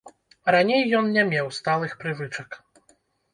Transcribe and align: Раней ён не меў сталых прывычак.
Раней 0.53 0.81
ён 0.99 1.11
не 1.17 1.25
меў 1.33 1.51
сталых 1.59 1.93
прывычак. 2.01 2.59